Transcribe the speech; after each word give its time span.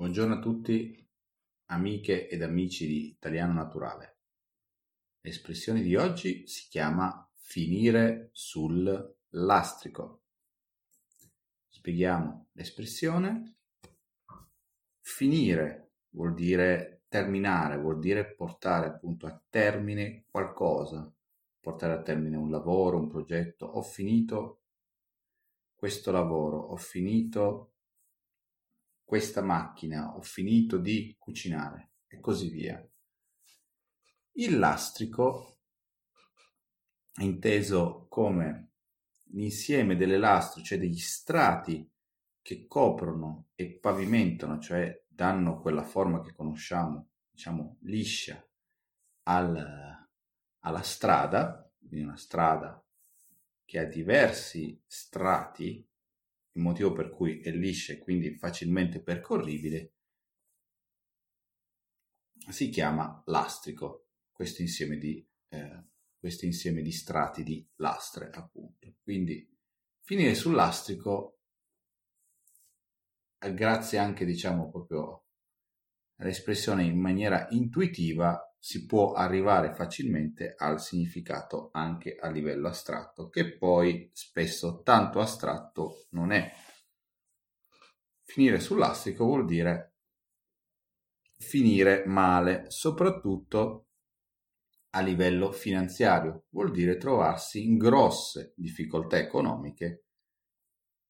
Buongiorno 0.00 0.36
a 0.36 0.38
tutti, 0.38 1.06
amiche 1.66 2.26
ed 2.26 2.40
amici 2.40 2.86
di 2.86 3.08
Italiano 3.08 3.52
Naturale. 3.52 4.20
L'espressione 5.20 5.82
di 5.82 5.94
oggi 5.94 6.46
si 6.46 6.68
chiama 6.70 7.30
finire 7.34 8.30
sul 8.32 9.14
lastrico. 9.28 10.22
Spieghiamo 11.68 12.46
l'espressione. 12.52 13.56
Finire 15.00 15.90
vuol 16.12 16.32
dire 16.32 17.02
terminare, 17.08 17.76
vuol 17.76 17.98
dire 17.98 18.24
portare 18.24 18.86
appunto 18.86 19.26
a 19.26 19.42
termine 19.50 20.24
qualcosa, 20.30 21.12
portare 21.60 21.92
a 21.92 22.00
termine 22.00 22.38
un 22.38 22.48
lavoro, 22.48 22.96
un 22.96 23.06
progetto. 23.06 23.66
Ho 23.66 23.82
finito 23.82 24.62
questo 25.74 26.10
lavoro, 26.10 26.56
ho 26.56 26.76
finito 26.76 27.72
questa 29.10 29.42
macchina, 29.42 30.14
ho 30.14 30.22
finito 30.22 30.78
di 30.78 31.16
cucinare 31.18 31.94
e 32.06 32.20
così 32.20 32.48
via. 32.48 32.80
Il 34.34 34.56
lastrico, 34.56 35.62
inteso 37.16 38.06
come 38.08 38.74
l'insieme 39.32 39.96
dell'elastro, 39.96 40.62
cioè 40.62 40.78
degli 40.78 41.00
strati 41.00 41.90
che 42.40 42.68
coprono 42.68 43.48
e 43.56 43.80
pavimentano, 43.80 44.60
cioè 44.60 45.04
danno 45.08 45.60
quella 45.60 45.82
forma 45.82 46.20
che 46.20 46.32
conosciamo, 46.32 47.08
diciamo 47.32 47.78
liscia, 47.80 48.40
al, 49.24 50.08
alla 50.60 50.82
strada, 50.82 51.68
quindi 51.80 52.06
una 52.06 52.16
strada 52.16 52.80
che 53.64 53.80
ha 53.80 53.84
diversi 53.86 54.80
strati, 54.86 55.84
il 56.52 56.62
motivo 56.62 56.92
per 56.92 57.10
cui 57.10 57.40
è 57.40 57.50
liscia 57.50 57.92
e 57.92 57.98
quindi 57.98 58.36
facilmente 58.36 59.02
percorribile, 59.02 59.94
si 62.48 62.68
chiama 62.70 63.22
lastrico, 63.26 64.08
questo 64.32 64.62
insieme 64.62 64.96
di, 64.96 65.24
eh, 65.48 65.84
questo 66.18 66.46
insieme 66.46 66.82
di 66.82 66.92
strati 66.92 67.42
di 67.42 67.66
lastre, 67.76 68.30
appunto. 68.30 68.96
Quindi 69.02 69.48
finire 70.00 70.34
sul 70.34 70.54
lastrico, 70.54 71.40
eh, 73.38 73.54
grazie 73.54 73.98
anche, 73.98 74.24
diciamo, 74.24 74.70
proprio 74.70 75.26
all'espressione 76.16 76.84
in 76.84 76.98
maniera 76.98 77.46
intuitiva, 77.50 78.49
si 78.62 78.84
può 78.84 79.12
arrivare 79.12 79.74
facilmente 79.74 80.54
al 80.56 80.80
significato 80.80 81.70
anche 81.72 82.16
a 82.16 82.28
livello 82.28 82.68
astratto, 82.68 83.30
che 83.30 83.56
poi 83.56 84.10
spesso 84.12 84.82
tanto 84.82 85.18
astratto 85.18 86.06
non 86.10 86.30
è. 86.30 86.52
Finire 88.22 88.60
sull'astrico 88.60 89.24
vuol 89.24 89.46
dire 89.46 89.94
finire 91.38 92.04
male, 92.04 92.66
soprattutto 92.68 93.86
a 94.90 95.00
livello 95.00 95.52
finanziario, 95.52 96.44
vuol 96.50 96.70
dire 96.70 96.98
trovarsi 96.98 97.64
in 97.64 97.78
grosse 97.78 98.52
difficoltà 98.56 99.16
economiche, 99.16 100.04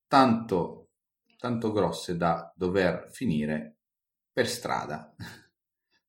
tanto, 0.07 0.91
tanto 1.37 1.73
grosse 1.73 2.17
da 2.17 2.53
dover 2.55 3.11
finire 3.11 3.79
per 4.33 4.47
strada 4.47 5.13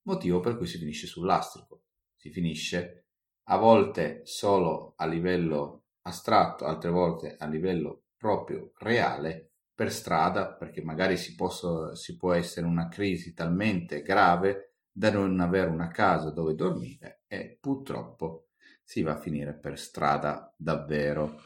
motivo 0.03 0.39
per 0.39 0.57
cui 0.57 0.67
si 0.67 0.77
finisce 0.77 1.07
sul 1.07 1.25
lastrico. 1.25 1.83
Si 2.15 2.29
finisce 2.29 3.05
a 3.45 3.57
volte 3.57 4.21
solo 4.23 4.93
a 4.97 5.05
livello 5.05 5.85
astratto, 6.03 6.65
altre 6.65 6.89
volte 6.89 7.35
a 7.37 7.47
livello 7.47 8.03
proprio 8.17 8.71
reale 8.77 9.51
per 9.73 9.91
strada, 9.91 10.53
perché 10.53 10.83
magari 10.83 11.17
si, 11.17 11.35
posso, 11.35 11.95
si 11.95 12.15
può 12.17 12.33
essere 12.33 12.65
una 12.65 12.87
crisi 12.87 13.33
talmente 13.33 14.01
grave 14.01 14.75
da 14.91 15.11
non 15.11 15.39
avere 15.39 15.69
una 15.69 15.87
casa 15.87 16.29
dove 16.29 16.53
dormire 16.53 17.23
e 17.27 17.57
purtroppo 17.59 18.49
si 18.83 19.01
va 19.01 19.13
a 19.13 19.19
finire 19.19 19.53
per 19.53 19.79
strada 19.79 20.53
davvero. 20.55 21.41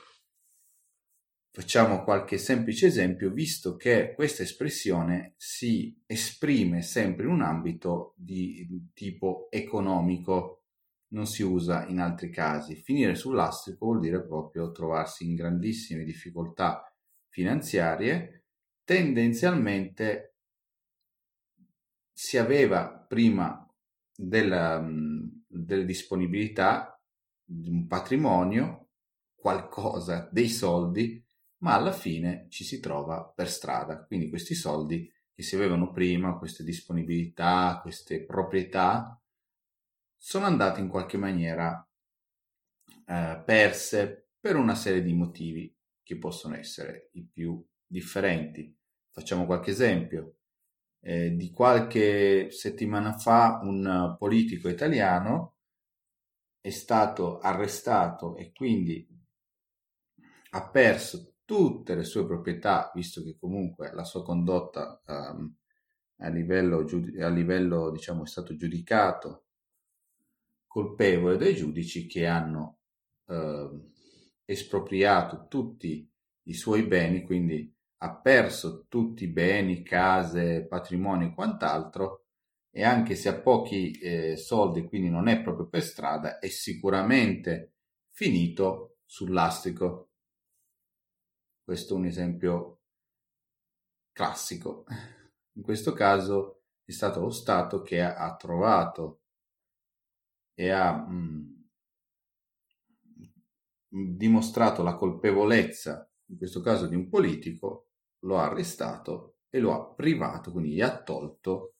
Facciamo 1.55 2.03
qualche 2.03 2.37
semplice 2.37 2.87
esempio, 2.87 3.31
visto 3.31 3.77
che 3.77 4.11
questa 4.13 4.43
espressione 4.43 5.35
si 5.37 5.97
esprime 6.05 6.81
sempre 6.81 7.23
in 7.23 7.31
un 7.31 7.41
ambito 7.43 8.13
di 8.17 8.89
tipo 8.93 9.47
economico, 9.49 10.63
non 11.13 11.25
si 11.25 11.43
usa 11.43 11.85
in 11.85 11.99
altri 11.99 12.29
casi. 12.29 12.75
Finire 12.75 13.15
sul 13.15 13.35
lastrico 13.35 13.85
vuol 13.85 14.01
dire 14.01 14.21
proprio 14.21 14.73
trovarsi 14.73 15.23
in 15.23 15.35
grandissime 15.35 16.03
difficoltà 16.03 16.93
finanziarie, 17.29 18.47
tendenzialmente 18.83 20.35
si 22.11 22.37
aveva 22.37 22.89
prima 22.89 23.65
della, 24.13 24.85
delle 25.47 25.85
disponibilità 25.85 27.01
di 27.45 27.69
un 27.69 27.87
patrimonio, 27.87 28.89
qualcosa, 29.33 30.27
dei 30.33 30.49
soldi, 30.49 31.24
ma 31.59 31.73
alla 31.73 31.91
fine 31.91 32.47
ci 32.49 32.63
si 32.63 32.79
trova 32.79 33.23
per 33.23 33.49
strada. 33.49 34.03
Quindi 34.03 34.29
questi 34.29 34.55
soldi 34.55 35.11
che 35.33 35.43
si 35.43 35.55
avevano 35.55 35.91
prima, 35.91 36.37
queste 36.37 36.63
disponibilità, 36.63 37.79
queste 37.81 38.23
proprietà, 38.23 39.19
sono 40.17 40.45
andate 40.45 40.79
in 40.79 40.87
qualche 40.87 41.17
maniera 41.17 41.87
eh, 43.07 43.43
perse 43.45 44.29
per 44.39 44.55
una 44.55 44.75
serie 44.75 45.03
di 45.03 45.13
motivi 45.13 45.73
che 46.01 46.17
possono 46.17 46.55
essere 46.55 47.09
i 47.13 47.23
più 47.23 47.63
differenti. 47.85 48.75
Facciamo 49.11 49.45
qualche 49.45 49.71
esempio. 49.71 50.37
Eh, 50.99 51.35
di 51.35 51.51
qualche 51.51 52.49
settimana 52.49 53.13
fa 53.13 53.59
un 53.61 54.15
politico 54.17 54.69
italiano 54.69 55.57
è 56.59 56.71
stato 56.71 57.37
arrestato 57.37 58.35
e 58.37 58.51
quindi 58.51 59.07
ha 60.51 60.69
perso 60.69 61.34
tutte 61.45 61.95
le 61.95 62.03
sue 62.03 62.25
proprietà, 62.25 62.91
visto 62.93 63.23
che 63.23 63.37
comunque 63.39 63.93
la 63.93 64.03
sua 64.03 64.23
condotta 64.23 65.01
um, 65.05 65.55
a 66.17 66.29
livello, 66.29 66.85
a 67.19 67.29
livello 67.29 67.91
diciamo, 67.91 68.23
è 68.23 68.27
stato 68.27 68.55
giudicato 68.55 69.45
colpevole 70.65 71.37
dai 71.37 71.55
giudici 71.55 72.05
che 72.07 72.25
hanno 72.25 72.79
uh, 73.27 73.91
espropriato 74.43 75.45
tutti 75.47 76.09
i 76.47 76.53
suoi 76.53 76.83
beni, 76.83 77.23
quindi 77.23 77.73
ha 77.99 78.15
perso 78.17 78.85
tutti 78.87 79.23
i 79.23 79.31
beni, 79.31 79.83
case, 79.83 80.65
patrimoni 80.67 81.27
e 81.27 81.33
quant'altro, 81.33 82.25
e 82.69 82.83
anche 82.83 83.15
se 83.15 83.29
ha 83.29 83.39
pochi 83.39 83.91
eh, 83.91 84.35
soldi, 84.35 84.83
quindi 84.83 85.09
non 85.09 85.27
è 85.27 85.41
proprio 85.41 85.67
per 85.67 85.81
strada, 85.81 86.39
è 86.39 86.49
sicuramente 86.49 87.75
finito 88.11 88.97
sul 89.05 89.31
lastrico. 89.31 90.04
Questo 91.65 91.95
è 91.95 91.97
un 91.97 92.05
esempio 92.05 92.81
classico. 94.11 94.85
In 95.53 95.63
questo 95.63 95.93
caso 95.93 96.61
è 96.83 96.91
stato 96.91 97.21
lo 97.21 97.31
Stato 97.31 97.81
che 97.81 98.03
ha, 98.03 98.35
trovato 98.35 99.21
e 100.53 100.69
ha 100.69 100.93
mh, 100.93 101.65
mm, 103.95 104.15
dimostrato 104.15 104.83
la 104.83 104.93
colpevolezza, 104.93 106.07
in 106.27 106.37
questo 106.37 106.61
caso 106.61 106.85
di 106.85 106.93
un 106.93 107.09
politico, 107.09 107.87
lo 108.25 108.37
ha 108.37 108.43
arrestato 108.43 109.37
e 109.49 109.57
lo 109.59 109.73
ha 109.73 109.91
privato, 109.91 110.51
quindi 110.51 110.69
gli 110.69 110.81
ha 110.81 111.01
tolto 111.01 111.77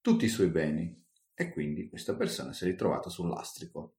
tutti 0.00 0.26
i 0.26 0.28
suoi 0.28 0.48
beni 0.48 1.04
e 1.34 1.50
quindi 1.50 1.88
questa 1.88 2.14
persona 2.14 2.52
si 2.52 2.62
è 2.62 2.68
ritrovata 2.68 3.10
sul 3.10 3.28
lastrico. 3.28 3.96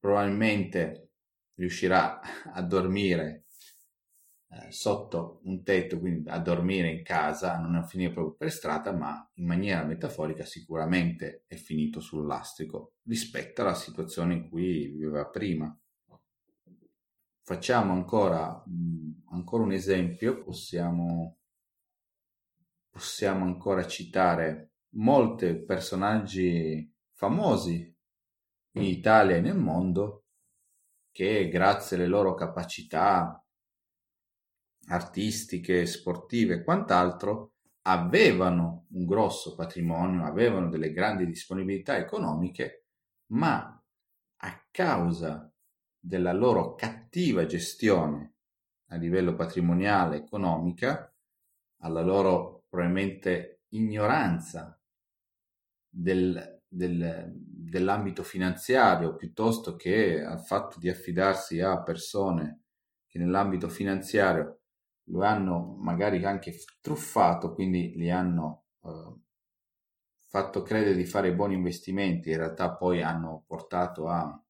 Probabilmente 0.00 1.12
riuscirà 1.54 2.20
a 2.52 2.60
dormire 2.62 3.44
eh, 4.52 4.72
sotto 4.72 5.40
un 5.44 5.62
tetto, 5.62 6.00
quindi 6.00 6.28
a 6.28 6.38
dormire 6.40 6.90
in 6.90 7.04
casa, 7.04 7.58
non 7.58 7.76
è 7.76 7.84
finito 7.84 8.12
proprio 8.14 8.34
per 8.34 8.50
strada, 8.50 8.92
ma 8.92 9.30
in 9.34 9.46
maniera 9.46 9.84
metaforica 9.84 10.44
sicuramente 10.44 11.44
è 11.46 11.54
finito 11.54 12.00
sul 12.00 12.26
lastrico 12.26 12.94
rispetto 13.04 13.62
alla 13.62 13.74
situazione 13.74 14.34
in 14.34 14.48
cui 14.48 14.88
viveva 14.88 15.26
prima. 15.26 15.72
Facciamo 17.42 17.92
ancora, 17.92 18.62
mh, 18.66 19.32
ancora 19.32 19.62
un 19.62 19.72
esempio, 19.72 20.42
possiamo, 20.42 21.38
possiamo 22.90 23.44
ancora 23.44 23.86
citare 23.86 24.72
molti 24.94 25.62
personaggi 25.64 26.92
famosi 27.12 27.96
in 28.72 28.82
Italia 28.82 29.36
e 29.36 29.40
nel 29.40 29.56
mondo 29.56 30.24
che 31.12 31.48
grazie 31.48 31.96
alle 31.96 32.06
loro 32.06 32.34
capacità 32.34 33.44
artistiche, 34.90 35.86
sportive 35.86 36.54
e 36.54 36.64
quant'altro, 36.64 37.52
avevano 37.82 38.86
un 38.90 39.06
grosso 39.06 39.54
patrimonio, 39.54 40.24
avevano 40.24 40.68
delle 40.68 40.92
grandi 40.92 41.26
disponibilità 41.26 41.96
economiche, 41.96 42.86
ma 43.32 43.82
a 44.42 44.66
causa 44.70 45.50
della 45.98 46.32
loro 46.32 46.74
cattiva 46.74 47.46
gestione 47.46 48.34
a 48.88 48.96
livello 48.96 49.34
patrimoniale, 49.34 50.16
economica, 50.16 51.14
alla 51.82 52.02
loro 52.02 52.64
probabilmente 52.68 53.62
ignoranza 53.68 54.78
del, 55.88 56.62
del, 56.66 57.32
dell'ambito 57.34 58.22
finanziario 58.22 59.14
piuttosto 59.14 59.76
che 59.76 60.22
al 60.22 60.40
fatto 60.44 60.78
di 60.78 60.88
affidarsi 60.88 61.60
a 61.60 61.82
persone 61.82 62.62
che 63.06 63.18
nell'ambito 63.18 63.68
finanziario 63.68 64.59
lo 65.10 65.22
hanno 65.22 65.76
magari 65.78 66.24
anche 66.24 66.54
truffato, 66.80 67.52
quindi 67.52 67.92
li 67.96 68.10
hanno 68.10 68.64
eh, 68.84 69.14
fatto 70.28 70.62
credere 70.62 70.94
di 70.94 71.04
fare 71.04 71.34
buoni 71.34 71.54
investimenti, 71.54 72.30
in 72.30 72.36
realtà 72.38 72.74
poi 72.74 73.02
hanno 73.02 73.44
portato 73.46 74.08
a 74.08 74.42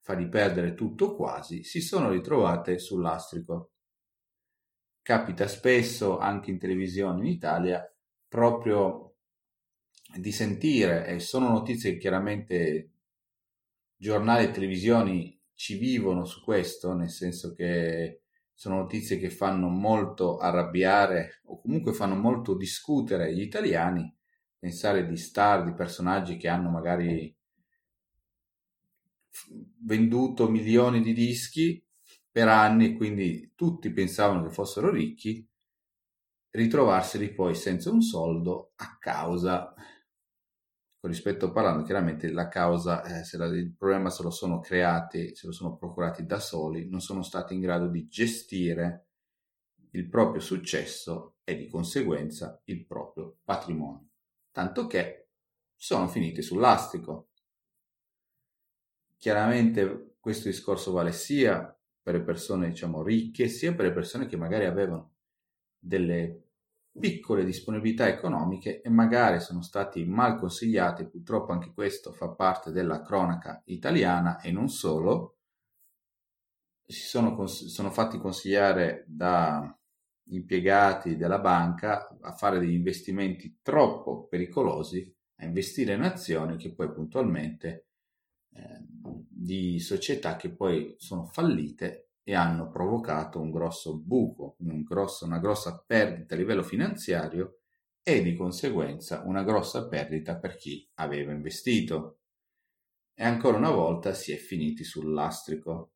fargli 0.00 0.28
perdere 0.28 0.74
tutto 0.74 1.16
quasi, 1.16 1.64
si 1.64 1.80
sono 1.80 2.10
ritrovate 2.10 2.78
sull'astrico. 2.78 3.70
Capita 5.00 5.46
spesso 5.46 6.18
anche 6.18 6.50
in 6.50 6.58
televisione 6.58 7.20
in 7.20 7.26
Italia 7.26 7.82
proprio 8.28 9.16
di 10.16 10.32
sentire, 10.32 11.06
e 11.06 11.18
sono 11.18 11.48
notizie 11.48 11.92
che 11.92 11.98
chiaramente 11.98 12.90
giornali 13.96 14.44
e 14.44 14.50
televisioni 14.50 15.40
ci 15.54 15.78
vivono 15.78 16.24
su 16.24 16.42
questo, 16.42 16.94
nel 16.94 17.10
senso 17.10 17.54
che 17.54 18.23
sono 18.54 18.76
notizie 18.76 19.18
che 19.18 19.30
fanno 19.30 19.68
molto 19.68 20.38
arrabbiare 20.38 21.40
o 21.46 21.60
comunque 21.60 21.92
fanno 21.92 22.14
molto 22.14 22.54
discutere 22.54 23.34
gli 23.34 23.40
italiani, 23.40 24.14
pensare 24.58 25.06
di 25.06 25.16
star, 25.16 25.64
di 25.64 25.74
personaggi 25.74 26.36
che 26.36 26.48
hanno 26.48 26.70
magari 26.70 27.36
venduto 29.80 30.48
milioni 30.48 31.02
di 31.02 31.12
dischi 31.12 31.84
per 32.30 32.48
anni, 32.48 32.96
quindi 32.96 33.52
tutti 33.54 33.92
pensavano 33.92 34.44
che 34.44 34.52
fossero 34.52 34.90
ricchi, 34.90 35.46
ritrovarseli 36.50 37.32
poi 37.32 37.54
senza 37.54 37.90
un 37.90 38.00
soldo 38.00 38.72
a 38.76 38.96
causa, 38.98 39.74
rispetto 41.08 41.52
parlando, 41.52 41.84
chiaramente 41.84 42.30
la 42.30 42.48
causa, 42.48 43.02
eh, 43.02 43.24
se 43.24 43.36
la, 43.36 43.46
il 43.46 43.74
problema 43.74 44.10
se 44.10 44.22
lo 44.22 44.30
sono 44.30 44.60
creati, 44.60 45.34
se 45.34 45.46
lo 45.46 45.52
sono 45.52 45.76
procurati 45.76 46.24
da 46.24 46.40
soli, 46.40 46.88
non 46.88 47.00
sono 47.00 47.22
stati 47.22 47.54
in 47.54 47.60
grado 47.60 47.88
di 47.88 48.06
gestire 48.08 49.06
il 49.90 50.08
proprio 50.08 50.40
successo 50.40 51.36
e 51.44 51.56
di 51.56 51.68
conseguenza 51.68 52.60
il 52.64 52.86
proprio 52.86 53.36
patrimonio. 53.44 54.08
Tanto 54.50 54.86
che 54.86 55.28
sono 55.76 56.08
finiti 56.08 56.42
sull'astico. 56.42 57.28
Chiaramente 59.18 60.16
questo 60.20 60.48
discorso 60.48 60.92
vale 60.92 61.12
sia 61.12 61.76
per 62.02 62.14
le 62.14 62.22
persone 62.22 62.68
diciamo 62.68 63.02
ricche 63.02 63.48
sia 63.48 63.74
per 63.74 63.86
le 63.86 63.92
persone 63.92 64.26
che 64.26 64.36
magari 64.36 64.64
avevano 64.64 65.14
delle 65.78 66.43
piccole 66.98 67.44
disponibilità 67.44 68.08
economiche 68.08 68.80
e 68.80 68.88
magari 68.88 69.40
sono 69.40 69.62
stati 69.62 70.04
mal 70.04 70.38
consigliati, 70.38 71.08
purtroppo 71.08 71.52
anche 71.52 71.72
questo 71.72 72.12
fa 72.12 72.28
parte 72.28 72.70
della 72.70 73.02
cronaca 73.02 73.62
italiana 73.66 74.40
e 74.40 74.52
non 74.52 74.68
solo, 74.68 75.38
si 76.86 77.00
sono, 77.00 77.46
sono 77.46 77.90
fatti 77.90 78.18
consigliare 78.18 79.04
da 79.08 79.76
impiegati 80.26 81.16
della 81.16 81.38
banca 81.38 82.16
a 82.20 82.32
fare 82.32 82.58
degli 82.58 82.74
investimenti 82.74 83.58
troppo 83.60 84.26
pericolosi, 84.26 85.12
a 85.36 85.44
investire 85.44 85.94
in 85.94 86.02
azioni 86.02 86.56
che 86.56 86.72
poi 86.72 86.92
puntualmente 86.92 87.88
eh, 88.52 88.80
di 89.28 89.80
società 89.80 90.36
che 90.36 90.50
poi 90.50 90.94
sono 90.98 91.26
fallite 91.26 92.03
e 92.26 92.34
hanno 92.34 92.70
provocato 92.70 93.38
un 93.38 93.50
grosso 93.50 93.98
buco, 93.98 94.56
un 94.60 94.82
grosso, 94.82 95.26
una 95.26 95.38
grossa 95.38 95.84
perdita 95.86 96.34
a 96.34 96.38
livello 96.38 96.62
finanziario 96.62 97.58
e 98.02 98.22
di 98.22 98.34
conseguenza 98.34 99.22
una 99.26 99.44
grossa 99.44 99.86
perdita 99.86 100.38
per 100.38 100.56
chi 100.56 100.88
aveva 100.94 101.32
investito. 101.32 102.20
E 103.14 103.24
ancora 103.24 103.58
una 103.58 103.70
volta 103.70 104.14
si 104.14 104.32
è 104.32 104.36
finiti 104.36 104.84
sul 104.84 105.12
lastrico. 105.12 105.92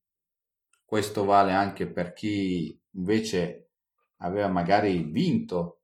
Questo 0.84 1.24
vale 1.24 1.52
anche 1.52 1.90
per 1.90 2.12
chi 2.12 2.78
invece 2.92 3.70
aveva 4.18 4.48
magari 4.48 5.02
vinto 5.02 5.80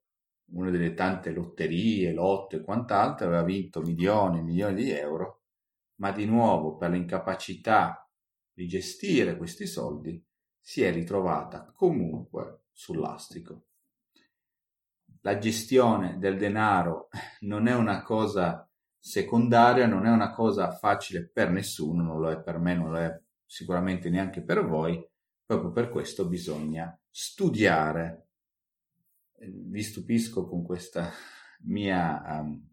una 0.53 0.71
delle 0.71 0.93
tante 0.93 1.31
lotterie, 1.31 2.13
lotto 2.13 2.57
e 2.57 2.61
quant'altro, 2.61 3.27
aveva 3.27 3.43
vinto 3.43 3.81
milioni 3.81 4.39
e 4.39 4.43
milioni 4.43 4.75
di 4.75 4.91
euro 4.91 5.41
ma 5.97 6.13
di 6.13 6.27
nuovo 6.27 6.77
per 6.77 6.91
l'incapacità 6.91 8.09
di 8.53 8.67
gestire 8.67 9.37
questi 9.37 9.67
soldi 9.67 10.23
si 10.67 10.83
è 10.83 10.91
ritrovata 10.91 11.71
comunque 11.75 12.63
sull'astico. 12.73 13.67
La 15.21 15.37
gestione 15.37 16.19
del 16.19 16.39
denaro 16.39 17.11
non 17.41 17.67
è 17.67 17.75
una 17.75 18.03
cosa 18.03 18.67
secondaria, 18.99 19.87
non 19.87 20.07
è 20.07 20.11
una 20.11 20.31
cosa 20.31 20.71
facile 20.73 21.29
per 21.29 21.51
nessuno, 21.51 22.03
non 22.03 22.19
lo 22.19 22.31
è 22.31 22.41
per 22.41 22.59
me, 22.59 22.75
non 22.75 22.93
lo 22.93 22.99
è 22.99 23.23
sicuramente 23.45 24.09
neanche 24.09 24.43
per 24.43 24.65
voi, 24.65 25.07
proprio 25.45 25.71
per 25.71 25.91
questo 25.91 26.27
bisogna 26.27 26.99
studiare. 27.11 28.29
Vi 29.37 29.83
stupisco 29.83 30.49
con 30.49 30.65
questa 30.65 31.11
mia 31.65 32.41
um, 32.41 32.69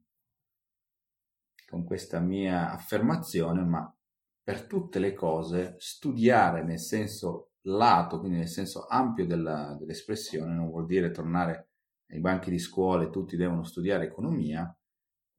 con 1.69 1.83
questa 1.83 2.21
mia 2.21 2.71
affermazione, 2.71 3.65
ma 3.65 3.93
per 4.41 4.65
tutte 4.65 4.99
le 4.99 5.13
cose 5.13 5.75
studiare 5.77 6.63
nel 6.63 6.79
senso 6.79 7.50
lato, 7.63 8.19
quindi 8.19 8.37
nel 8.37 8.47
senso 8.47 8.85
ampio 8.87 9.25
della, 9.25 9.75
dell'espressione, 9.79 10.53
non 10.53 10.69
vuol 10.69 10.85
dire 10.85 11.11
tornare 11.11 11.69
ai 12.09 12.19
banchi 12.19 12.49
di 12.49 12.59
scuola 12.59 13.03
e 13.03 13.09
tutti 13.09 13.37
devono 13.37 13.63
studiare 13.63 14.05
economia, 14.05 14.75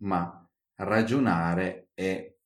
ma 0.02 0.50
ragionare 0.76 1.90
e 1.94 2.38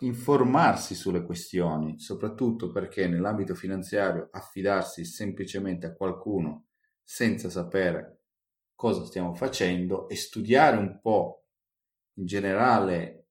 informarsi 0.00 0.94
sulle 0.94 1.24
questioni, 1.24 1.98
soprattutto 1.98 2.70
perché 2.70 3.08
nell'ambito 3.08 3.54
finanziario 3.54 4.28
affidarsi 4.30 5.04
semplicemente 5.04 5.86
a 5.86 5.94
qualcuno 5.94 6.66
senza 7.02 7.50
sapere 7.50 8.20
cosa 8.74 9.04
stiamo 9.04 9.34
facendo 9.34 10.08
e 10.08 10.14
studiare 10.14 10.76
un 10.76 11.00
po' 11.00 11.46
in 12.14 12.26
generale 12.26 13.26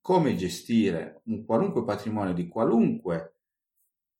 come 0.00 0.36
gestire 0.36 1.22
un 1.24 1.44
qualunque 1.44 1.84
patrimonio 1.84 2.32
di 2.32 2.46
qualunque 2.46 3.37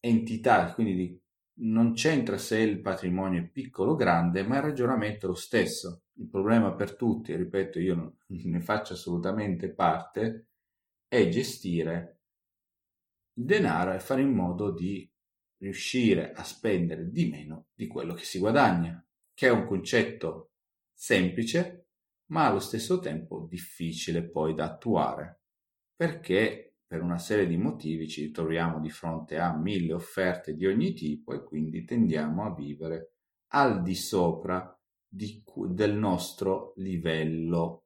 entità, 0.01 0.73
quindi 0.73 0.95
di, 0.95 1.21
non 1.61 1.93
c'entra 1.93 2.39
se 2.39 2.59
il 2.59 2.81
patrimonio 2.81 3.41
è 3.41 3.47
piccolo 3.47 3.93
o 3.93 3.97
grande, 3.97 4.43
ma 4.43 4.57
il 4.57 4.63
ragionamento 4.63 5.27
è 5.27 5.29
lo 5.29 5.35
stesso. 5.35 6.05
Il 6.15 6.29
problema 6.29 6.73
per 6.75 6.97
tutti, 6.97 7.35
ripeto, 7.35 7.79
io 7.81 7.95
non 7.95 8.17
ne 8.27 8.61
faccio 8.61 8.95
assolutamente 8.95 9.71
parte, 9.71 10.49
è 11.07 11.29
gestire 11.29 12.21
il 13.35 13.45
denaro 13.45 13.93
e 13.93 14.01
fare 14.01 14.23
in 14.23 14.33
modo 14.33 14.71
di 14.73 15.11
riuscire 15.59 16.33
a 16.33 16.45
spendere 16.45 17.11
di 17.11 17.29
meno 17.29 17.69
di 17.75 17.87
quello 17.87 18.15
che 18.15 18.25
si 18.25 18.39
guadagna, 18.39 19.05
che 19.35 19.47
è 19.47 19.51
un 19.51 19.67
concetto 19.67 20.53
semplice, 20.93 21.87
ma 22.27 22.47
allo 22.47 22.61
stesso 22.61 22.99
tempo 22.99 23.47
difficile 23.49 24.23
poi 24.23 24.55
da 24.55 24.67
attuare 24.67 25.39
perché 25.99 26.68
per 26.89 27.03
una 27.03 27.19
serie 27.19 27.47
di 27.47 27.59
motivi 27.59 28.09
ci 28.09 28.31
troviamo 28.31 28.81
di 28.81 28.89
fronte 28.89 29.39
a 29.39 29.55
mille 29.55 29.93
offerte 29.93 30.55
di 30.55 30.67
ogni 30.67 30.95
tipo 30.95 31.35
e 31.35 31.45
quindi 31.45 31.85
tendiamo 31.85 32.47
a 32.47 32.55
vivere 32.55 33.13
al 33.49 33.83
di 33.83 33.95
sopra 33.95 34.75
di, 35.07 35.45
del 35.69 35.95
nostro 35.95 36.73
livello 36.77 37.85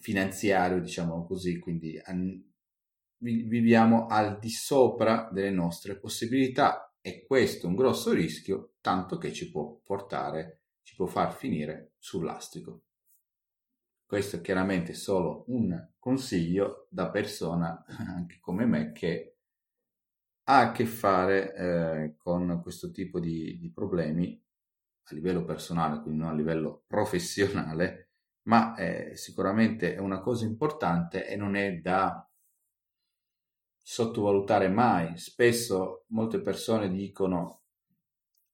finanziario, 0.00 0.80
diciamo 0.80 1.26
così, 1.26 1.58
quindi 1.58 2.00
an, 2.04 2.40
viviamo 3.18 4.06
al 4.06 4.38
di 4.38 4.50
sopra 4.50 5.28
delle 5.32 5.50
nostre 5.50 5.98
possibilità 5.98 6.94
e 7.00 7.24
questo 7.26 7.66
è 7.66 7.68
un 7.68 7.74
grosso 7.74 8.12
rischio, 8.12 8.74
tanto 8.80 9.18
che 9.18 9.32
ci 9.32 9.50
può 9.50 9.80
portare, 9.82 10.62
ci 10.82 10.94
può 10.94 11.06
far 11.06 11.34
finire 11.34 11.94
sull'astico. 11.98 12.82
Questo 14.06 14.36
è 14.36 14.40
chiaramente 14.40 14.94
solo 14.94 15.44
un 15.48 15.90
consiglio 15.98 16.86
da 16.90 17.10
persona, 17.10 17.84
anche 18.14 18.38
come 18.40 18.64
me, 18.64 18.92
che 18.92 19.38
ha 20.44 20.60
a 20.60 20.72
che 20.72 20.86
fare 20.86 21.54
eh, 21.54 22.14
con 22.16 22.60
questo 22.62 22.92
tipo 22.92 23.18
di, 23.18 23.58
di, 23.58 23.72
problemi 23.72 24.40
a 25.08 25.14
livello 25.14 25.44
personale, 25.44 26.00
quindi 26.00 26.20
non 26.20 26.30
a 26.30 26.34
livello 26.34 26.84
professionale, 26.86 28.10
ma 28.42 28.76
eh, 28.76 29.16
sicuramente 29.16 29.96
è 29.96 29.98
una 29.98 30.20
cosa 30.20 30.44
importante 30.44 31.26
e 31.26 31.34
non 31.34 31.56
è 31.56 31.78
da 31.78 32.24
sottovalutare 33.82 34.68
mai. 34.68 35.16
Spesso 35.18 36.04
molte 36.10 36.40
persone 36.40 36.88
dicono 36.90 37.65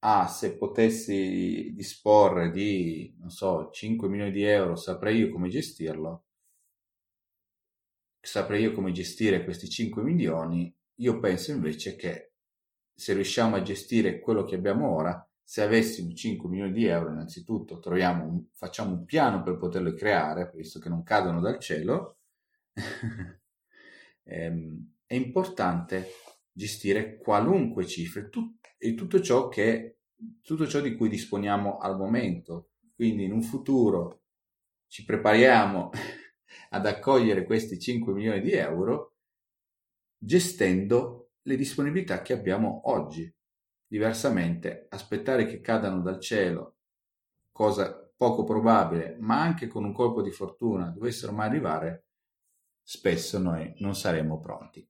ah, 0.05 0.27
se 0.27 0.57
potessi 0.57 1.73
disporre 1.75 2.51
di, 2.51 3.15
non 3.19 3.31
so, 3.31 3.71
5 3.71 4.09
milioni 4.09 4.31
di 4.33 4.43
euro, 4.45 4.77
saprei 4.77 5.19
io 5.19 5.31
come 5.31 5.49
gestirlo, 5.49 6.25
saprei 8.21 8.63
io 8.63 8.73
come 8.73 8.93
gestire 8.93 9.45
questi 9.45 9.69
5 9.69 10.03
milioni, 10.03 10.75
io 10.97 11.19
penso 11.19 11.51
invece 11.53 11.97
che 11.97 12.33
se 12.95 13.15
riusciamo 13.15 13.57
a 13.57 13.63
gestire 13.63 14.21
quello 14.21 14.45
che 14.45 14.55
abbiamo 14.57 14.95
ora, 14.95 15.27
Se 15.45 15.61
avessimo 15.63 16.13
5 16.15 16.49
milioni 16.49 16.73
di 16.73 16.87
euro, 16.87 17.11
innanzitutto 17.11 17.79
troviamo, 17.79 18.47
facciamo 18.55 18.93
un 18.93 19.05
piano 19.05 19.43
per 19.43 19.59
poterlo 19.59 19.93
creare, 19.93 20.51
visto 20.55 20.79
che 20.79 20.89
non 20.89 21.03
cadono 21.03 21.41
dal 21.41 21.59
cielo. 21.59 22.19
Ehm, 24.25 24.95
è 25.05 25.15
importante 25.15 26.07
gestire 26.53 27.19
qualunque 27.19 27.87
cifra 27.87 28.23
tut- 28.29 28.61
e 28.79 28.95
tutto 28.95 29.21
ciò, 29.21 29.49
che, 29.49 29.99
tutto 30.43 30.67
ciò 30.67 30.81
di 30.81 30.95
cui 30.95 31.09
disponiamo 31.09 31.79
al 31.79 31.97
momento. 31.97 32.71
Quindi 32.95 33.25
in 33.25 33.33
un 33.33 33.43
futuro 33.43 34.23
ci 34.87 35.05
prepariamo 35.05 35.91
ad 36.71 36.87
accogliere 36.87 37.45
questi 37.45 37.79
5 37.79 38.13
milioni 38.13 38.41
di 38.41 38.53
euro 38.53 39.17
gestendo 40.17 41.31
le 41.43 41.57
disponibilità 41.57 42.23
che 42.23 42.33
abbiamo 42.33 42.83
oggi. 42.91 43.33
Diversamente, 43.87 44.87
aspettare 44.89 45.45
che 45.47 45.61
cadano 45.61 46.01
dal 46.01 46.21
cielo, 46.21 46.77
cosa 47.51 48.11
poco 48.17 48.45
probabile, 48.45 49.17
ma 49.19 49.41
anche 49.41 49.67
con 49.67 49.85
un 49.85 49.93
colpo 49.93 50.23
di 50.23 50.31
fortuna 50.31 50.87
dovessero 50.91 51.33
mai 51.33 51.49
arrivare, 51.49 52.07
spesso 52.83 53.39
noi 53.39 53.75
non 53.79 53.95
saremo 53.95 54.39
pronti. 54.39 54.89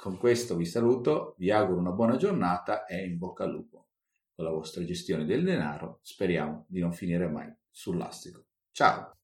Con 0.00 0.16
questo 0.16 0.54
vi 0.54 0.64
saluto, 0.64 1.34
vi 1.38 1.50
auguro 1.50 1.80
una 1.80 1.90
buona 1.90 2.14
giornata 2.14 2.84
e 2.84 3.04
in 3.04 3.18
bocca 3.18 3.42
al 3.42 3.50
lupo. 3.50 3.88
Con 4.32 4.44
la 4.44 4.52
vostra 4.52 4.84
gestione 4.84 5.24
del 5.24 5.42
denaro 5.42 5.98
speriamo 6.02 6.66
di 6.68 6.78
non 6.78 6.92
finire 6.92 7.26
mai 7.26 7.52
sul 7.68 7.96
lastrico. 7.96 8.44
Ciao! 8.70 9.17